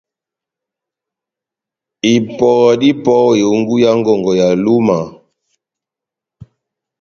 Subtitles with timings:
[2.13, 4.97] Ipɔ dá ipɔ ó ehungu yá ngɔngɔ ya Lúma,